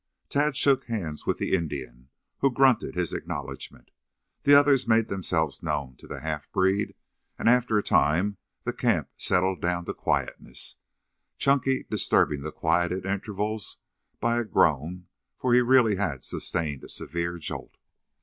Tad 0.29 0.57
shook 0.57 0.85
hands 0.85 1.27
with 1.27 1.37
the 1.37 1.53
Indian, 1.53 2.09
who 2.39 2.51
grunted 2.51 2.95
his 2.95 3.13
acknowledgment. 3.13 3.91
The 4.41 4.55
others 4.55 4.87
made 4.87 5.09
themselves 5.09 5.61
known 5.61 5.95
to 5.97 6.07
the 6.07 6.21
half 6.21 6.51
breed 6.51 6.95
and 7.37 7.47
after 7.47 7.77
a 7.77 7.83
time 7.83 8.37
the 8.63 8.73
camp 8.73 9.09
settled 9.15 9.61
down 9.61 9.85
to 9.85 9.93
quietness, 9.93 10.77
Chunky 11.37 11.85
disturbing 11.87 12.41
the 12.41 12.51
quiet 12.51 12.91
at 12.91 13.05
intervals 13.05 13.77
by 14.19 14.39
a 14.39 14.43
groan, 14.43 15.05
for 15.37 15.53
he 15.53 15.61
really 15.61 15.97
had 15.97 16.23
sustained 16.23 16.83
a 16.83 16.89
severe 16.89 17.37
jolt. 17.37 17.77